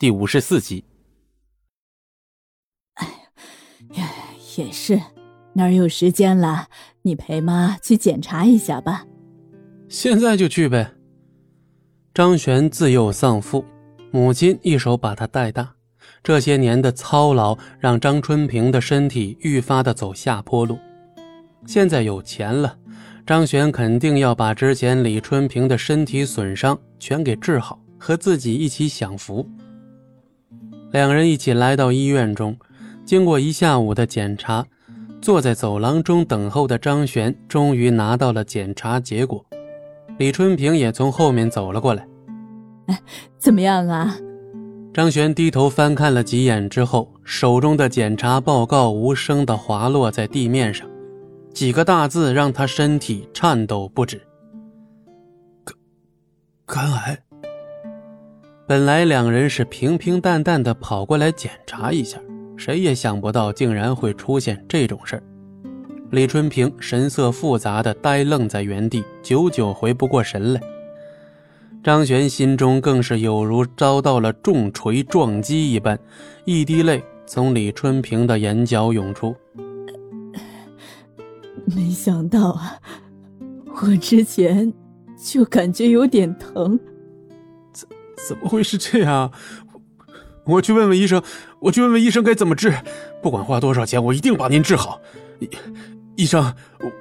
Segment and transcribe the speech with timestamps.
[0.00, 0.82] 第五十四集。
[2.94, 3.06] 哎
[3.96, 4.08] 呀，
[4.56, 4.98] 也是，
[5.52, 6.68] 哪有时间了？
[7.02, 9.04] 你陪妈去检查一下吧。
[9.90, 10.90] 现在就去呗。
[12.14, 13.62] 张璇自幼丧父，
[14.10, 15.70] 母亲一手把他带大，
[16.22, 20.78] 这些年的操劳让张春平的身体愈发的走下坡路。
[21.66, 22.74] 现在有钱了。
[23.26, 29.46] 张璇肯定要把之前李春平的身体损伤全给治好，和自己一起享福。
[30.92, 32.56] 两人一起来到医院中，
[33.04, 34.66] 经过一下午的检查，
[35.22, 39.44] 坐在走廊中等候的张璇终于拿到了检查结果。
[40.18, 42.06] 李春平也从后面走了过来。
[42.86, 42.98] 哎，
[43.38, 44.16] 怎么样啊？
[44.92, 50.88] 张璇低头翻看了几眼之后，手中的检查报告无声地滑落在地面上。
[51.54, 54.20] 几个大字让他身体颤抖不止。
[55.64, 55.76] 肝
[56.66, 57.29] 肝癌。
[58.70, 62.20] 本来两人是平平淡淡的跑过来检查一下，
[62.56, 65.20] 谁也想不到竟然会出现这种事。
[66.12, 70.60] 李春平神色复杂的呆愣在原地，久久回不过神来。
[71.82, 75.98] 张璇心中更是有如遭到了重锤撞击一般，
[76.44, 79.34] 一滴泪从李春平的眼角涌出。
[81.66, 82.78] 没想到啊，
[83.82, 84.72] 我之前
[85.20, 86.78] 就感觉有点疼，
[88.28, 89.32] 怎怎么会是这样？
[90.44, 91.22] 我去问问医生，
[91.60, 92.72] 我去问问医生该怎么治，
[93.22, 95.00] 不管花多少钱，我一定把您治好。
[95.40, 95.50] 医
[96.16, 96.92] 医生，我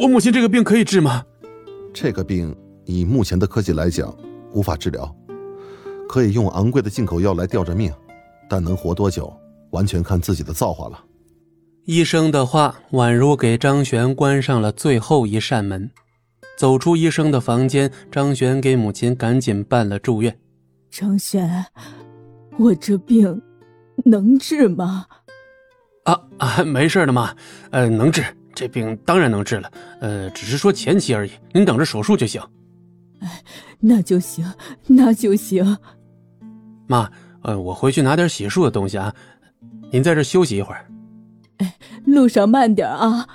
[0.00, 1.24] 我母亲这个病可以治吗？
[1.92, 4.14] 这个病以目前的科技来讲
[4.52, 5.14] 无法治疗，
[6.08, 7.92] 可以用昂贵的进口药来吊着命，
[8.48, 9.32] 但能活多久，
[9.70, 11.00] 完全看自己的造化了。
[11.86, 15.90] 医生的话宛如给张璇关上了最后一扇门。
[16.56, 20.36] 走出医生的房间，张璇给母亲赶紧办了住院。
[20.94, 21.66] 张璇，
[22.56, 23.42] 我这病
[24.04, 25.06] 能治吗？
[26.04, 27.34] 啊啊，没事的妈，
[27.72, 29.68] 呃，能治，这病当然能治了。
[30.00, 32.40] 呃，只是说前期而已，您等着手术就行。
[33.18, 33.42] 哎，
[33.80, 34.48] 那就行，
[34.86, 35.76] 那就行。
[36.86, 37.10] 妈，
[37.42, 39.12] 呃，我回去拿点洗漱的东西啊，
[39.90, 40.86] 您在这休息一会儿。
[41.56, 41.74] 哎，
[42.06, 43.26] 路上慢点啊！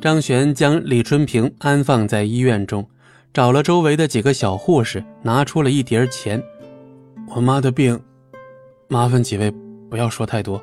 [0.00, 2.88] 张璇将李春平安放在医院中，
[3.34, 6.42] 找了周围的几个小护士，拿出了一叠钱。
[7.34, 7.98] 我妈的病，
[8.88, 9.50] 麻烦几位
[9.88, 10.62] 不要说太多。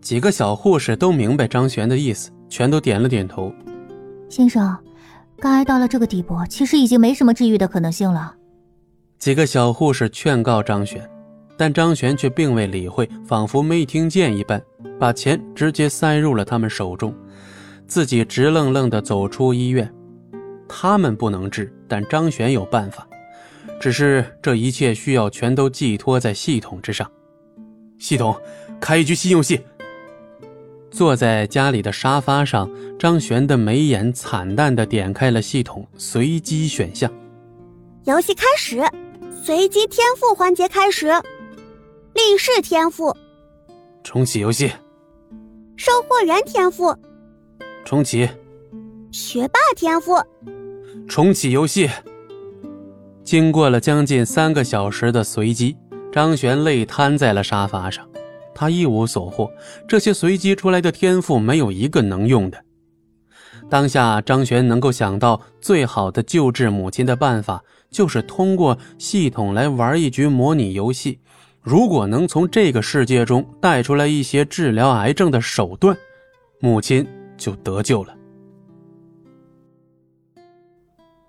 [0.00, 3.52] 几个小护士都明白张璇的意思，全都点了点头。
[4.28, 4.76] 先生，
[5.38, 8.32] 肝癌到了这个地步，其实已经没什么治愈的可能性了。
[9.18, 11.08] 几个小护士劝告张璇。
[11.56, 14.62] 但张璇却并未理会，仿佛没听见一般，
[14.98, 17.14] 把钱直接塞入了他们手中，
[17.86, 19.92] 自己直愣愣地走出医院。
[20.66, 23.06] 他们不能治，但张璇有办法。
[23.80, 27.10] 只是这一切需要全都寄托在系统之上。
[27.98, 28.38] 系统，
[28.78, 29.58] 开一局新游戏。
[30.90, 37.10] 坐在家里的沙发上，张璇的眉眼惨淡地点开了系统随机选项。
[38.04, 38.82] 游戏开始，
[39.42, 41.06] 随机天赋环节开始。
[42.12, 43.16] 力士天赋，
[44.04, 44.70] 重启游戏。
[45.76, 46.94] 售货员天赋，
[47.84, 48.28] 重启。
[49.12, 50.16] 学霸天赋，
[51.08, 51.88] 重启游戏。
[53.30, 55.76] 经过了将近三个小时的随机，
[56.10, 58.04] 张璇累瘫在了沙发上，
[58.52, 59.48] 他一无所获。
[59.86, 62.60] 这些随机出来的天赋没有一个能用的。
[63.68, 71.20] 当下，张璇能够想到最好的救治母亲的办法，就是通过系统来玩一局模拟游戏。
[71.62, 75.96] 如果能从这个世界中带出来一些治疗癌症的手段，
[76.58, 78.12] 母亲就得救了。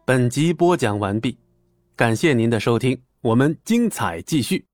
[0.03, 1.38] 本集播讲完毕，
[2.01, 4.70] 感谢您的收听，我们精彩继续。